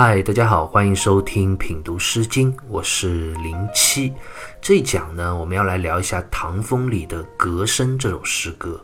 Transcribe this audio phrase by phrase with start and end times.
[0.00, 4.14] 嗨，大家好，欢迎收听品读《诗经》，我是零七。
[4.60, 8.80] 这一讲呢，我们要来聊一下唐风里的《格生》这首诗歌。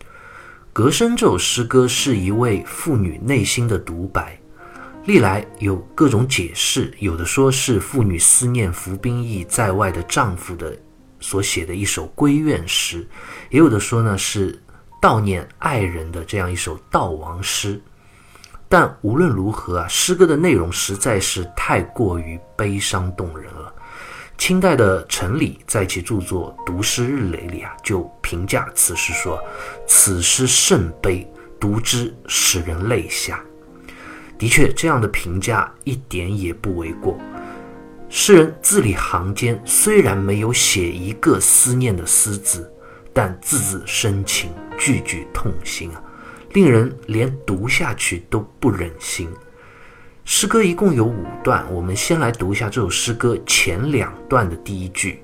[0.74, 4.38] 《格生》这首诗歌是一位妇女内心的独白，
[5.06, 10.78] 历来有各种解释，有的说是妇女思念服兵役在外的丈夫的
[11.18, 13.08] 所写的一首闺怨诗，
[13.48, 14.62] 也有的说呢是
[15.00, 17.80] 悼念爱人的这样一首悼亡诗。
[18.68, 23.72] 但无论如何啊，诗歌的内容实在是太过于悲伤动人了。
[24.36, 29.42] 清代的陈理在其著作《读诗日累》里啊，就评价此诗说
[29.88, 31.26] ：“此诗甚悲，
[31.58, 33.42] 读之使人泪下。”
[34.38, 37.18] 的确，这样的评价一点也不为过。
[38.08, 42.70] 诗人字里行间虽然没有写一个思念的“思”字，
[43.12, 46.02] 但字字深情，句句痛心啊。
[46.58, 49.28] 令人连读下去都不忍心。
[50.24, 55.22] 诗歌一共有五段，我们先来读一下这首诗歌前两段的第一句：“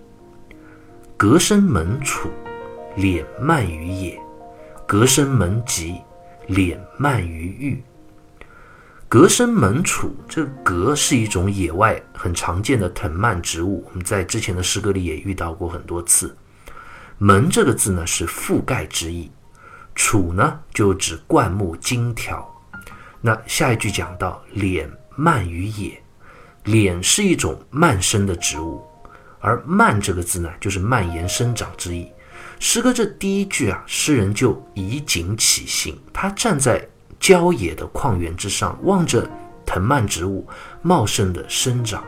[1.19, 2.31] 隔生门楚，
[2.97, 4.13] 敛漫于野；
[4.87, 5.97] 隔生门棘，
[6.49, 7.83] 敛漫于玉。”
[9.11, 16.37] 隔生门楚，这“隔”是一种野外很常见的藤蔓植物，我们在之前的诗歌里也遇到过很多次。
[17.19, 19.29] 门这个字呢，是覆盖之意。
[19.95, 22.51] 楚呢，就指灌木荆条。
[23.21, 26.03] 那下一句讲到敛蔓于野，
[26.65, 28.85] 敛是一种蔓生的植物，
[29.41, 32.11] 而蔓这个字呢，就是蔓延生长之意。
[32.61, 36.87] 诗歌这第一句啊，诗人就以景起兴，他站在
[37.19, 39.29] 郊野的旷原之上，望着
[39.65, 40.47] 藤蔓植物
[40.83, 42.05] 茂盛的生长，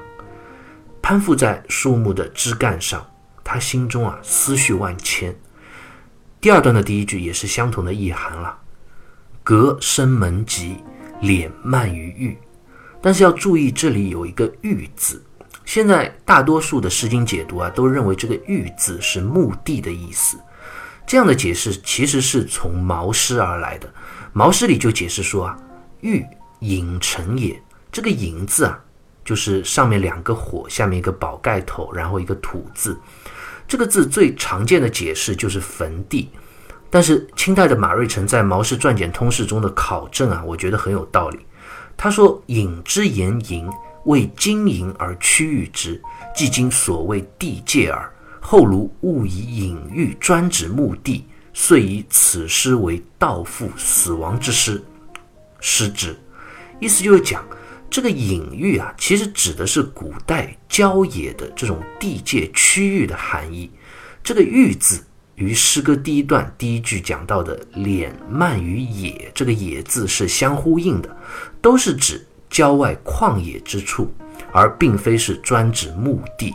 [1.01, 3.07] 攀附在树木的枝干上，
[3.42, 5.34] 他心中啊思绪万千。
[6.47, 8.56] 第二段的第一句也是相同的意涵了，
[9.42, 10.77] 隔生门棘，
[11.20, 12.39] 敛慢于玉。
[13.02, 15.20] 但是要注意，这里有一个“玉”字。
[15.64, 20.39] 现在大多数的诗经解读啊，都认为这个“玉”字是墓地的意思。
[21.05, 23.89] 这样的解释其实是从《毛诗》而来的。
[24.33, 25.58] 《毛诗》里就解释说啊
[26.02, 26.24] ，“玉，
[26.61, 28.80] 隐城也。”这个“隐”字啊，
[29.24, 32.96] 就是上面两个火，下面一个宝盖头，然后一个土字。
[33.68, 36.30] 这个字最常见的解释就是坟地，
[36.88, 41.40] 但是清代的马瑞辰在《毛氏传简通释》中的考证啊，我觉得很有道理。
[41.96, 43.68] 他说：“隐之言隐，
[44.04, 46.00] 为经营而区域之，
[46.34, 48.08] 即今所谓地界耳。
[48.40, 54.80] 后如误以隐喻专指墓地，遂以此诗为道父死亡之诗，
[55.58, 56.16] 失之。”
[56.78, 57.44] 意思就是讲。
[57.96, 63.70] 这个隐喻啊，其实指的是古代郊野的这种地界区域的含义。
[64.23, 65.02] 这个“域”字
[65.36, 71.08] 与诗歌第一段第一句讲到的“敛漫于野”这个“野”字是相呼应的，
[71.62, 74.13] 都是指郊外旷野之处，
[74.52, 76.52] 而并非是专指墓地。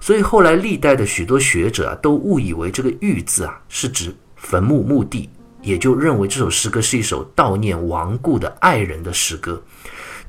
[0.00, 5.30] 所以后来历代的许多学者啊，都误以为这个“域”字啊是指坟墓墓地，
[5.62, 9.62] 也就认为这首诗歌是一首悼念亡故的爱人的诗歌。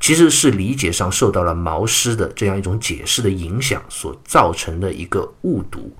[0.04, 5.96] 其实是理解上受到了毛诗的这样一种解释的影响所造成的一个误读。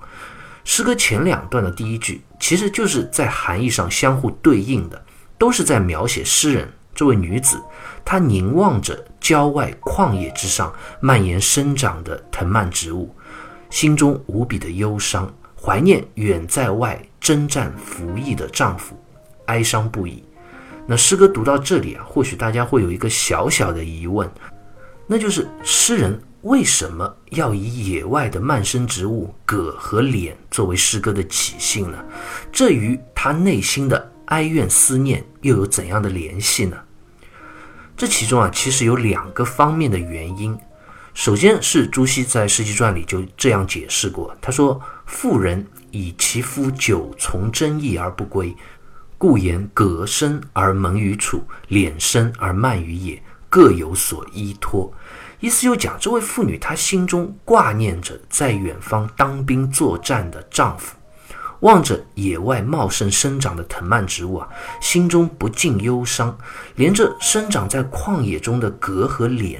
[0.62, 5.02] 诗歌前两段的第一句，其实就是在含义上相互对应的，
[5.38, 7.58] 都是在描写诗人这位女子，
[8.04, 13.10] 她凝望着郊外旷野之上蔓延生长的藤蔓植物，
[13.70, 19.02] 心中无比的忧伤，怀念远在外征战服役的丈夫，
[19.46, 20.22] 哀伤不已。
[20.86, 24.30] 那诗歌读到这里啊，或许大家会有一个小小的疑问，
[25.06, 32.04] 那就是诗人为什么要以野外的蔓生植物葛和敛作为诗歌的起兴呢？
[32.52, 36.76] 这与他内心的哀怨思念又有怎样的联系呢？
[37.96, 40.58] 这其中啊，其实有两个方面的原因。
[41.14, 48.54] 首先是朱熹在《诗集传》里就这样解释过，他说：“妇人以其夫久从征役而不归。”
[49.24, 54.92] 故言隔生而门于楚，敛生而漫于野，各有所依托。
[55.40, 60.94] 意思就讲，这位妇女她心中挂念着在远方当兵作战的丈夫，
[61.60, 64.48] 望着野外茂盛生长的藤蔓植物啊，
[64.82, 66.36] 心中不禁忧伤。
[66.74, 69.56] 连着生长在旷野中的葛和敛，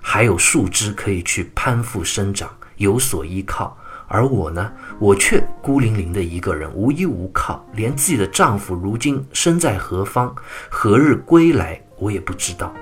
[0.00, 3.76] 还有树枝可以去攀附生长，有所依靠。
[4.10, 10.34] 而我呢，我却孤零零的一个人，无依无靠，连自己的丈夫如今身在何方，
[10.68, 12.74] 何日归来，我也不知道。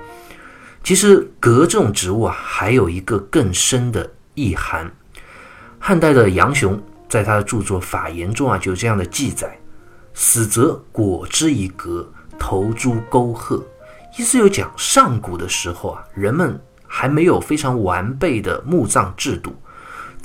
[0.83, 4.91] 其实，葛这种植物啊，还有一个更深的意涵。
[5.79, 9.57] 汉代的杨雄在他的著作《法言》中啊，就有这样的记载
[10.13, 12.09] ：“死则果之以葛，
[12.39, 13.63] 投诸沟壑。”
[14.17, 16.59] 意思就讲，上古的时候啊，人们。
[16.89, 19.53] 还没有非常完备的墓葬制度。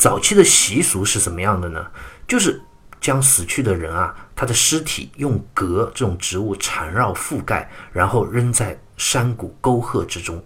[0.02, 1.86] 早期的习俗是什么样的呢？
[2.26, 2.60] 就是
[3.00, 10.44] 将死去的人啊，他的尸体用革这种植物缠绕覆盖，然后扔在山谷沟壑之中。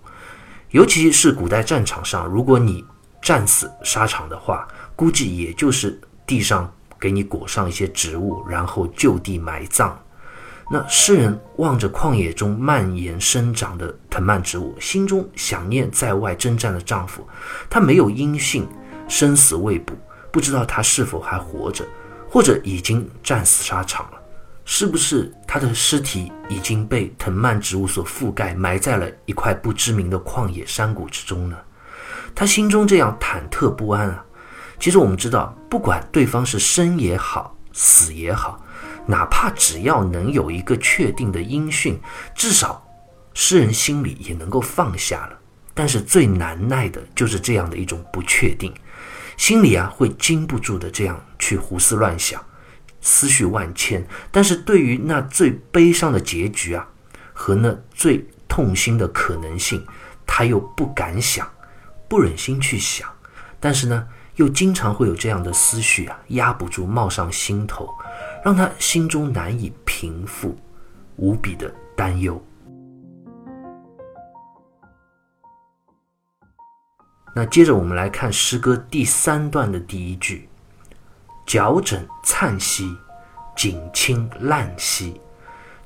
[0.73, 2.85] 尤其是古代战场上，如果你
[3.23, 6.71] 战死沙场的话，估计也就是地上
[7.01, 9.99] 给你裹上一些植物，然后就地埋葬。
[10.71, 17.27] 那诗人望着旷野中蔓延生长的藤蔓植物，心中想念在外征战的丈夫。
[17.71, 18.69] 他没有音信，
[19.09, 19.95] 生死未卜，
[20.31, 21.85] 不知道他是否还活着，
[22.29, 24.19] 或者已经战死沙场了。
[24.65, 31.57] 是不是他的尸体已经被藤蔓植物所覆盖，埋在了一块不知名的旷野山谷之中呢？
[32.35, 34.25] 他心中这样忐忑不安啊！
[34.81, 38.61] 其实我们知道，不管对方是生也好，死也好。
[39.07, 41.99] 哪怕只要能有一个确定的音讯，
[42.35, 42.85] 至少
[43.35, 45.39] 诗人心里也能够放下了。
[45.77, 48.73] 但是最难耐的就是这样的一种不确定，
[49.37, 52.43] 心里啊会禁不住的这样去胡思乱想，
[53.03, 54.03] 思绪万千。
[54.33, 56.89] 但是对于那最悲伤的结局啊，
[57.35, 59.85] 和那最痛心的可能性，
[60.27, 61.47] 他又不敢想，
[62.09, 63.07] 不忍心去想。
[63.61, 67.95] 但是呢，又经常会有这样的思绪啊，压不住冒上心头。
[68.43, 70.57] 让他心中难以平复，
[71.17, 72.43] 无比的担忧。
[77.39, 80.49] 那接着我们来看诗歌第三段的第一句
[81.45, 82.97] ：“脚枕灿兮，
[83.55, 85.21] 锦衾烂兮。”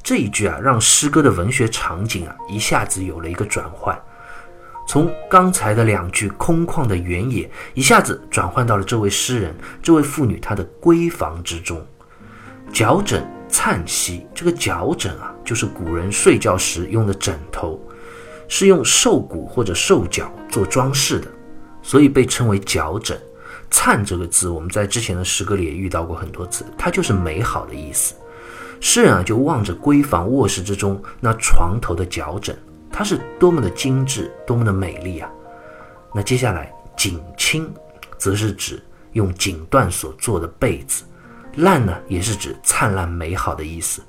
[0.01, 4.01] 这一句啊，让诗歌的文学场景啊一下子有了一个转换，
[4.87, 9.53] 从刚才的两句空旷的原野，一下子转换到了这位诗人、
[9.83, 11.85] 这位妇女她的闺房之中。
[12.73, 17.85] 脚枕灿兮，这个脚枕啊，就是古人睡觉时用的枕头，
[18.47, 21.27] 是用兽骨或者兽脚做装饰的，
[21.91, 23.21] 所以被称为脚枕。
[23.69, 28.15] 灿这个字，我们在之前的诗歌里也遇到过很多次，它就是美好的意思。
[28.81, 32.57] 诗人啊，就望着闺房卧室之中那床头的脚枕，
[32.93, 35.29] 它是多么的精致，多么的美丽啊！
[36.15, 37.69] 那接下来锦衾，
[38.17, 38.81] 则是指
[39.15, 41.03] 用锦缎所做的被子。
[41.57, 44.01] 烂呢，也是指灿烂美好的意思。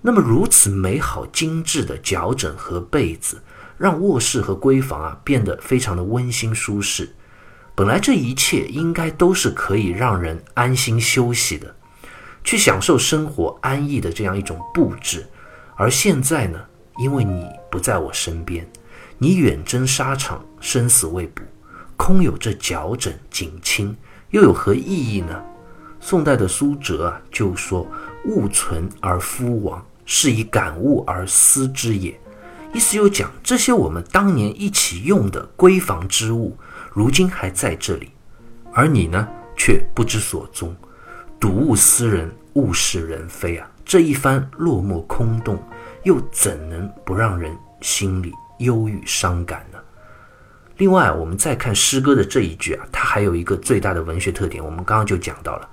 [0.00, 3.40] 那么如此美好精致的脚枕和被子，
[3.80, 7.08] 让卧室和闺房啊变得非常的温馨舒适。
[7.74, 11.74] 本来这一切应该都是可以让人安心休息的，
[12.44, 15.26] 去享受生活安逸的这样一种布置。
[15.76, 16.60] 而现在呢，
[16.98, 18.68] 因为你不在我身边，
[19.16, 21.42] 你远征沙场，生死未卜，
[21.96, 23.94] 空有这脚枕锦衾，
[24.28, 25.42] 又有何意义呢？
[26.00, 27.86] 宋代的苏辙啊，就说
[28.28, 32.19] “物存而夫亡，是以感物而思之也”，
[32.72, 36.56] 意思又讲这些我们当年一起用的闺房之物，
[36.92, 38.10] 如今还在这里，
[38.72, 39.26] 而你呢，
[39.56, 40.74] 却不知所踪，
[41.40, 43.68] 睹物思人，物是人非啊！
[43.84, 45.60] 这一番落寞空洞，
[46.04, 49.78] 又怎能不让人心里忧郁伤感呢？
[50.76, 55.68] 另外，我们再看诗歌的这一句啊，它还有一个最大的文学特点，我们刚刚就讲到了。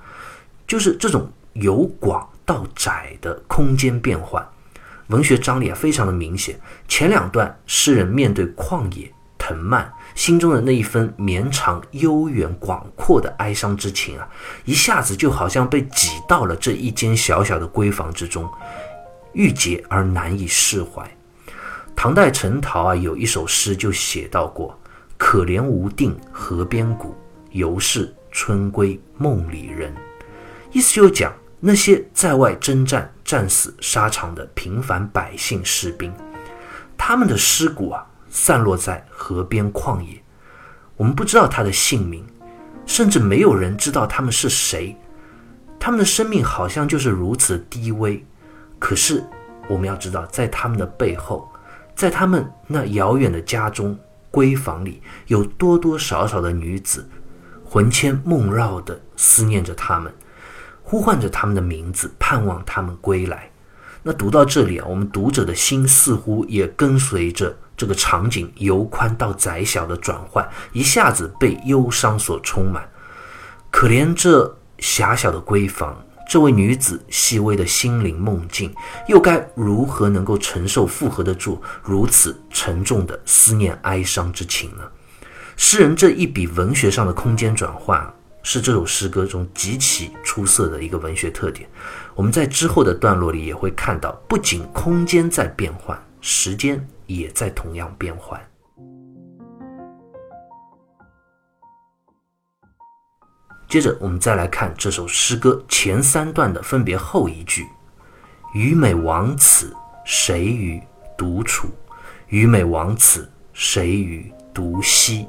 [0.66, 4.46] 就是这种由广到窄的空间变换，
[5.08, 6.60] 文学张力啊非常的明显。
[6.88, 14.28] 前两段诗人面对旷野藤蔓，心中的那一份绵长、悠远、广阔的哀伤之情啊，
[14.66, 18.50] 一下子就好像被挤到了这一间小小的闺房之中，
[19.34, 21.10] 郁结而难以释怀。
[21.96, 24.78] 唐代陈陶啊有一首诗就写到过
[25.18, 27.16] ：“可怜无定河边骨，
[27.52, 29.94] 犹是春归梦里人。”
[30.72, 36.14] 意思就讲那些在外征战、战死沙场的平凡百姓士兵，
[36.96, 40.22] 他们的尸骨啊，散落在河边旷野，
[40.96, 42.24] 我们不知道他的姓名，
[42.86, 44.96] 甚至没有人知道他们是谁。
[45.80, 48.24] 他们的生命好像就是如此低微。
[48.80, 49.24] 可是
[49.68, 51.50] 我们要知道，在他们的背后，
[51.96, 53.98] 在他们那遥远的家中
[54.32, 57.10] 闺房里，有多多少少的女子，
[57.66, 60.14] 魂牵梦绕地思念着他们。
[60.90, 63.52] 呼唤着他们的名字，盼望他们归来。
[64.04, 72.88] 那读到这里啊，我们读者的心似乎也跟随着这个场景由宽到窄小的转换，一下子被忧伤所充满。
[73.70, 78.74] 可怜这狭小的闺房，这位女子细微的心灵梦境，
[79.10, 84.84] 又该如何能够承受、负荷得住如此沉重的思念、哀伤之情呢？
[85.58, 88.14] 诗人这一笔文学上的空间转换。
[88.50, 91.70] 是这首诗歌中极其出色的一个文学特点。
[92.16, 98.42] 我们在之后的段落里也会看到，不仅空间在变换，时间也在同样变换。
[103.68, 107.68] 接着，我们再来看这首诗歌前三段的分别后一句
[108.56, 109.76] ：“虞美亡此，
[110.06, 110.82] 谁与
[111.18, 111.68] 独处？
[112.30, 115.28] 虞美亡此，谁与独息？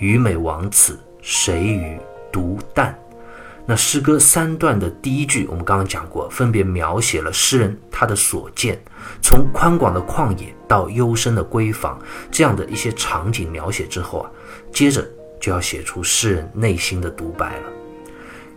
[0.00, 1.96] 虞美亡此，谁与？”
[2.32, 2.96] 独淡？”
[3.68, 8.80] 那诗歌三段的第一句，我们刚刚讲过，分别描写了诗人他的所见，
[9.20, 14.30] 从宽广的旷野到幽深的闺房这样的一些场景描写之后啊，
[14.72, 15.04] 接着
[15.40, 17.72] 就要写出诗人内心的独白了。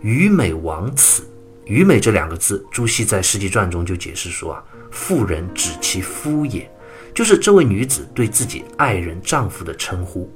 [0.00, 1.24] 虞美亡此，
[1.64, 4.62] 虞美这两个字，朱熹在《世纪传》中就解释说啊，
[4.92, 6.70] 妇人指其夫也，
[7.12, 10.32] 就是这位女子对自己爱人丈夫的称呼。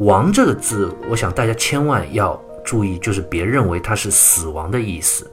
[0.00, 2.38] 亡这个字，我想大家千万要。
[2.62, 5.24] 注意，就是别认为它是死亡的意思。《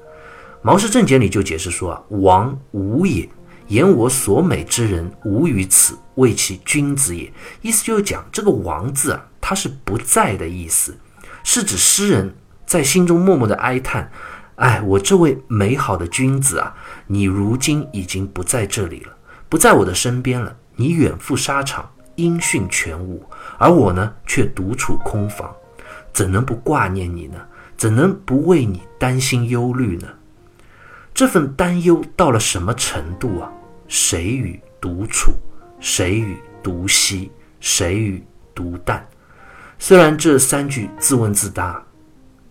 [0.62, 3.30] 毛氏正解》里就解释说啊，亡无也，
[3.68, 7.32] 言我所美之人无于此，谓其君子也。
[7.62, 10.98] 意思就是讲这个亡字啊，它是不在的意思，
[11.44, 12.34] 是指诗人
[12.66, 14.10] 在心中默默的哀叹：
[14.56, 16.74] 哎，我这位美好的君子啊，
[17.08, 19.16] 你如今已经不在这里了，
[19.50, 23.24] 不在我的身边了，你远赴沙场，音讯全无，
[23.58, 25.56] 而我呢，却独处空房。
[26.12, 27.40] 怎能不挂念你呢？
[27.78, 30.08] 怎能不为你担心忧虑呢？
[31.14, 33.52] 这份担忧到了什么程度啊？
[33.88, 35.32] 谁与独处？
[35.80, 37.32] 谁与独息？
[37.60, 39.08] 谁与独淡？
[39.80, 41.84] 虽然这三句自问自答，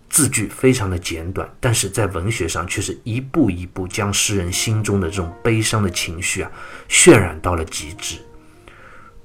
[0.09, 6.51] 字句非常的简短，但是在文学上却是一步一步将诗人心中的这种悲伤的情绪啊
[6.89, 8.17] 渲染到了极致。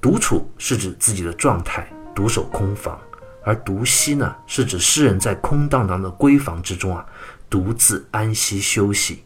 [0.02, 3.00] 独处是指自己的状态，独守空房。
[3.44, 7.06] 而独息呢，是指诗人在空荡荡的闺房之中啊，
[7.48, 9.22] 独自安息休息，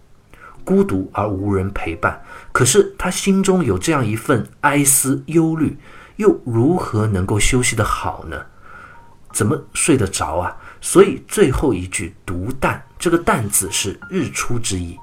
[0.64, 2.23] 孤独而无人陪伴。
[2.52, 5.78] 可是他心中有这样一份哀思忧虑，
[6.16, 8.47] 又如何能够休息得好呢？
[9.33, 10.56] 怎么睡得着啊？
[10.80, 14.99] 所以最后一句“独淡”，这个“淡”字是日出之意。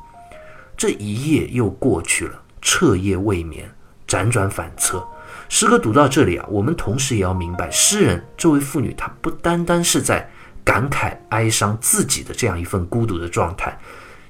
[0.77, 3.71] 这一夜又过去了，彻夜未眠，
[4.07, 5.07] 辗转反侧。
[5.49, 10.27] 诗歌读到这里啊，我们同时也要明白，诗人这位妇女，她不单单是在
[10.63, 13.77] 感慨哀伤自己的这样一份孤独的状态，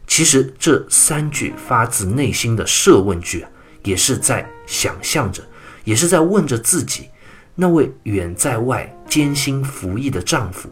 [0.08, 3.46] 其实这三句发自内心的设问句，
[3.84, 5.44] 也是在想象着，
[5.84, 7.10] 也是在问着自己
[7.56, 10.70] 那位远在外艰辛服役的丈夫：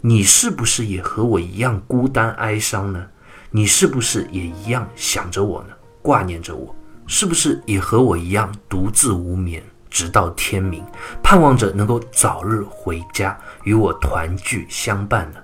[0.00, 3.06] 你是不是也和我一样孤单哀伤呢？
[3.50, 5.70] 你是不是也一样想着我呢？
[6.02, 6.74] 挂念着我？
[7.06, 9.62] 是不是也和我一样独自无眠？
[9.90, 10.84] 直到天明，
[11.22, 15.40] 盼望着能够早日回家与我团聚相伴呢。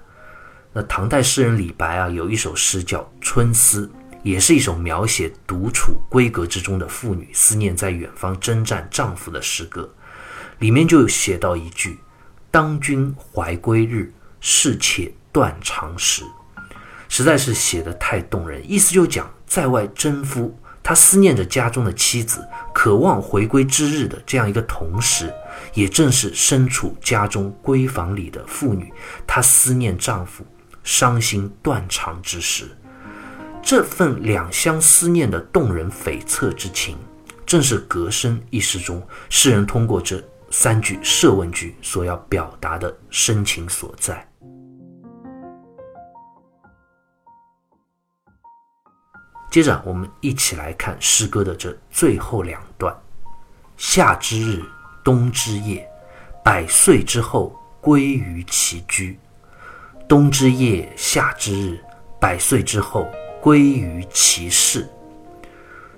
[0.72, 3.86] 那唐代诗人李白啊，有一首诗叫《春思》，
[4.22, 9.88] 也是一首描写独处闺阁之中的妇女思念在远方征战丈夫的诗歌。
[10.58, 11.98] 里面就写到一句
[12.50, 16.24] ：“当君怀归日，是妾断肠时。”
[17.08, 20.58] 实在是写的太动人，意思就讲在外征夫。
[20.84, 25.32] 他思念着家中的妻子，渴望回归之日的这样一个同时，
[25.72, 28.92] 也正是身处家中闺房里的妇女，
[29.26, 30.44] 她思念丈夫，
[30.82, 32.66] 伤心断肠之时，
[33.62, 36.98] 这份两相思念的动人悱恻之情，
[37.46, 44.28] 正是《隔生》一诗中诗人通过这三句设问句所要表达的深情所在。
[49.54, 52.92] 接着，我们一起来看诗歌的这最后两段：
[53.76, 54.60] 夏之日，
[55.04, 55.88] 冬之夜，
[56.42, 59.16] 百岁之后归于其居。
[60.08, 61.78] 冬之夜，夏之日，
[62.20, 63.08] 百岁之后
[63.40, 64.88] 归于其室。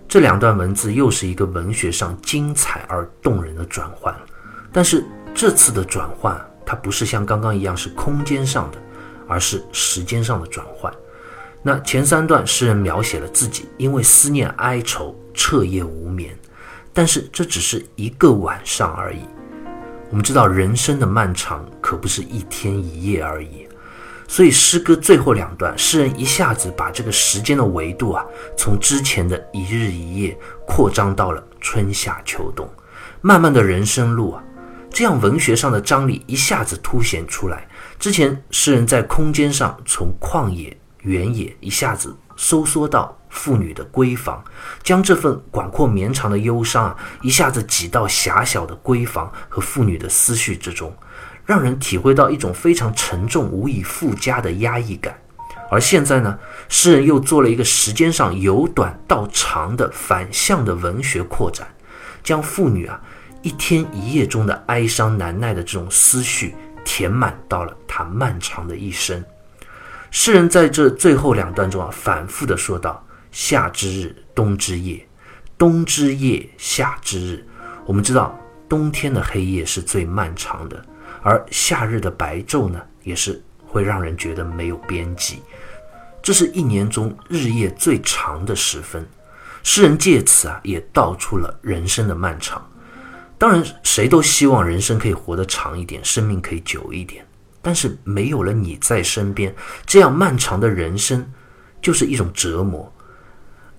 [0.06, 4.14] 这两段文字又是一个文学上精彩而动人的转换，
[4.70, 5.02] 但是
[5.34, 8.76] 这次的转换，它不是像刚刚一样是空间上的，
[9.26, 10.92] 而是时间上的转换。
[11.66, 16.32] 那前三段，诗人描写了自己因为思念哀愁，彻夜无眠，
[16.92, 19.22] 但是这只是一个晚上而已。
[20.08, 23.66] 我们知道，人生的漫长可不是一天一夜而已，
[24.28, 28.24] 所以诗歌最后两段，诗人一下子把这个时间的维度啊，
[28.56, 32.70] 从之前的一日一夜扩张到了春夏秋冬，
[33.20, 34.44] 漫漫的人生路啊，
[34.88, 37.66] 这样文学上的张力一下子凸显出来。
[37.98, 40.76] 之前诗人在空间上从旷野。
[41.06, 44.44] 原野一下子收缩到妇女的闺房，
[44.82, 50.92] 将这份广阔绵长的忧伤啊，一下子挤到狭小的闺房和妇女的思绪之中，
[51.44, 55.16] 让人体会到一种非常沉重、无以复加的压抑感。
[55.70, 56.36] 而现在呢，
[56.68, 61.68] 诗人又做了一个时间上由短到长的反向的文学扩展，
[62.24, 63.00] 将妇女啊
[63.42, 69.24] 一天一夜中的哀伤难耐的这种思绪填满到了她漫长的一生。
[70.18, 75.06] 诗人在这最后两段中啊，反复的说道：“夏之日，冬之夜，
[75.58, 77.46] 冬之夜，夏之日。”
[77.84, 78.34] 我们知道，
[78.66, 80.82] 冬天的黑夜是最漫长的，
[81.20, 85.42] 而夏日的白昼呢，也是会让人觉得没有边际。
[86.22, 89.06] 这是一年中日夜最长的时分。
[89.62, 92.66] 诗人借此啊，也道出了人生的漫长。
[93.36, 97.25] 当然，谁都希望人生可以活得长一点，生命可以久一点。
[97.66, 99.52] 但是没有了你在身边，
[99.84, 101.28] 这样漫长的人生
[101.82, 102.94] 就是一种折磨，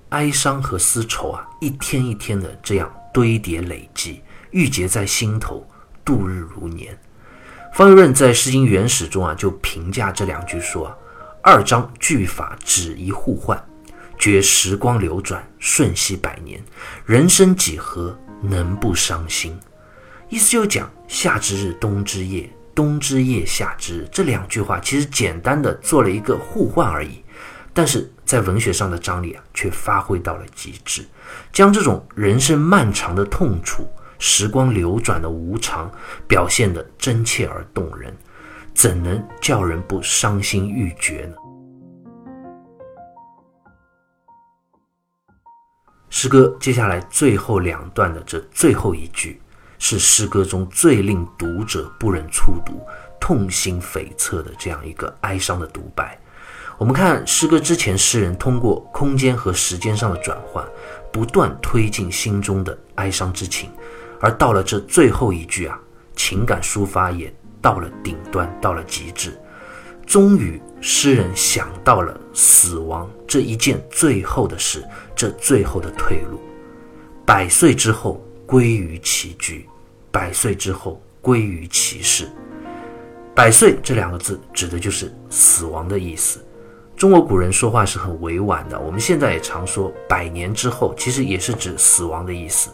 [0.10, 5.66] 哀伤和丝绸啊，一天一天的这样堆叠累积，郁结在心头，
[6.04, 7.00] 度日如年。
[7.74, 10.94] 方玉润在《诗经原始》中啊，就评价这两句说
[11.42, 13.58] ：“二章句法只一互换，
[14.20, 16.62] 觉时光流转，瞬息百年。
[17.06, 19.58] 人生几何，能不伤心？”
[20.28, 22.52] 意思就讲夏之日，冬之夜。
[22.78, 27.24] 冬之夜，夏之日，这两句话其实简单的做了一个互换而已，
[27.74, 31.04] 但是在文学上的张力啊，却发挥到了极致，
[31.52, 33.88] 将这种人生漫长的痛楚、
[34.20, 35.92] 时光流转的无常
[36.28, 38.16] 表现得真切而动人，
[38.76, 41.36] 怎能叫人不伤心欲绝呢？
[46.12, 49.42] 诗歌接下来最后两段的这最后一句。
[49.80, 52.82] 是诗歌中最令读者不忍触读、
[53.20, 56.20] 痛心悱恻的这样一个哀伤的独白。
[56.78, 60.66] 我们看诗歌之前，诗人通过空间和时间上的转换，
[61.12, 63.70] 不断推进心中的哀伤之情，
[64.20, 65.80] 而到了这最后一句啊，
[66.16, 69.40] 情感抒发也到了顶端，到了极致。
[70.06, 74.84] 终于，诗人想到了死亡这一件最后的事，
[75.16, 76.42] 这最后的退路。
[77.26, 78.20] 百岁之后。
[78.48, 79.68] 归于其居，
[80.18, 82.28] 百岁之后归于其事。
[83.36, 86.44] 百岁这两个字指的就是死亡的意思。
[86.96, 92.72] 中国古人说话是很委婉的，我们现在也常说百年之后，其实也是指死亡的意思。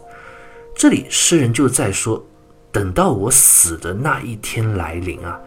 [0.73, 2.25] 这里诗人就在说，
[2.71, 5.37] 等到我死的那一天来临啊！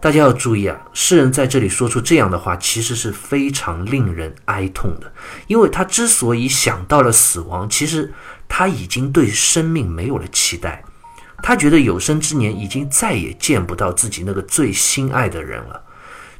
[0.00, 5.12] 大家要注意啊，诗人在这里说出这样的话，其实是非常令人哀痛的，
[5.46, 8.12] 因为他之所以想到了死亡，其实。
[8.46, 10.84] 他已经对生命没有了期待，
[11.42, 15.82] 他觉得有生之年已经再也见不到自己那个最心爱的人了，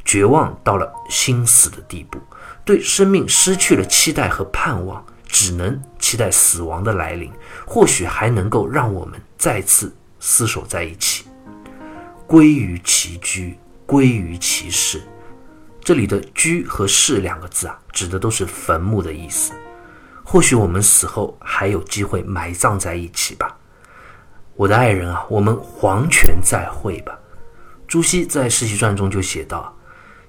[0.04, 2.18] 绝望到了心死的地步，
[2.64, 7.30] 对生命失去了期待和盼望，只能期待死亡的来临，
[7.66, 11.24] 或许还能够让我们再次厮守在一起，
[12.26, 15.02] 归于其居，归于其室。
[15.82, 19.52] 这里的“居”和“室”两个字啊，指的都是坟墓的意思。
[20.22, 23.54] 或许我们死后还有机会埋葬在一起吧，
[24.56, 27.18] 我的爱人啊，我们黄泉再会吧。
[27.88, 29.76] 朱熹在《世袭传》中就写道：“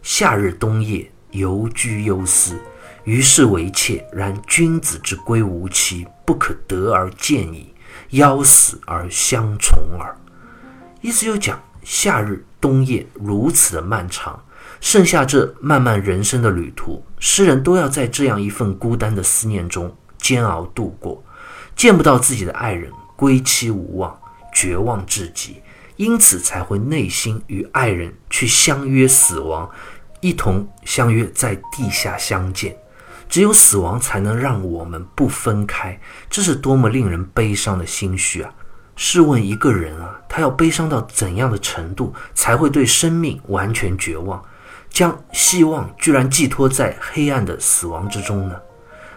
[0.01, 2.59] 夏日冬夜，犹居忧思，
[3.03, 4.03] 于是为妾。
[4.11, 7.71] 然君子之归无期，不可得而见矣。
[8.11, 10.15] 夭死而相从耳。”
[11.01, 14.41] 意思就讲夏日冬夜如此的漫长。
[14.81, 21.23] 剩下这漫漫人生的旅途，诗人都要在这样一份孤单的思念中煎熬度过，
[21.75, 24.19] 见不到自己的爱人，归期无望，
[24.53, 25.61] 绝望至极，
[25.95, 29.69] 因此才会内心与爱人去相约死亡，
[30.21, 32.75] 一同相约在地下相见。
[33.27, 35.99] 只有死亡才能让我们不分开，
[36.29, 38.53] 这是多么令人悲伤的心绪啊！
[38.95, 44.41] 试问一个人啊，他要悲伤到怎样的程度，才会对生命完全绝望？
[44.89, 48.55] 将希望居然寄托在黑暗的死亡之中呢？《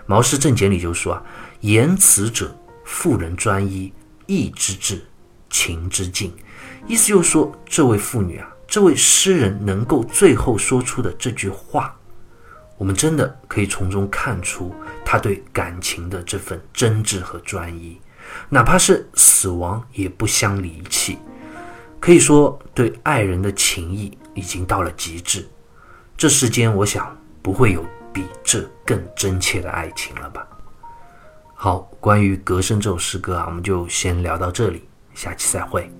[0.06, 1.22] 毛氏正解》里就说啊
[1.60, 2.52] ：“言辞者，
[2.88, 3.92] 妇人专一，
[4.26, 5.04] 义之至，
[5.50, 6.32] 情之尽。”
[6.88, 11.94] 意思就是说，这位妇女啊，这位诗人能够最后说出的这句话，
[12.78, 14.74] 我们真的可以从中看出
[15.04, 18.00] 他对感情的这份真挚和专一，
[18.48, 21.18] 哪怕是死亡也不相离弃。
[22.00, 25.46] 可以说，对爱人的情谊已经到了极致。
[26.16, 30.46] 这世间，我想不会有比这更真切的爱情了吧。
[31.60, 35.90] 好，关于《隔声》这首诗歌啊，我们就先聊到这里，下期再会。